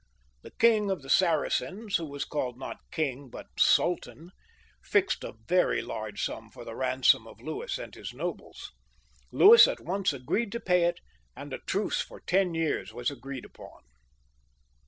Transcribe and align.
The 0.41 0.49
King 0.49 0.89
of 0.89 1.03
the 1.03 1.11
Saracens, 1.11 1.97
who 1.97 2.07
was 2.07 2.25
called 2.25 2.57
not 2.57 2.79
king, 2.91 3.29
but 3.29 3.45
Sultan, 3.59 4.31
fixed 4.81 5.23
a 5.23 5.35
very 5.47 5.83
large 5.83 6.23
sum 6.25 6.49
for 6.49 6.65
the 6.65 6.75
ransom 6.75 7.27
of 7.27 7.39
Louis 7.39 7.77
and 7.77 7.93
his 7.93 8.11
nobles. 8.11 8.71
Louis 9.31 9.67
at 9.67 9.79
once 9.81 10.11
agreed 10.11 10.51
to 10.53 10.59
pay 10.59 10.85
it, 10.85 11.01
and 11.35 11.53
a 11.53 11.59
truce 11.59 12.01
for 12.01 12.19
ten 12.19 12.55
years 12.55 12.91
was 12.91 13.11
agreed 13.11 13.45
upon. 13.45 13.83